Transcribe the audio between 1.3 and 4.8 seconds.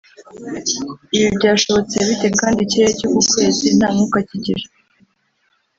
byashobotse bite kandi ikirere cyo ku kwezi nta mwuka kigira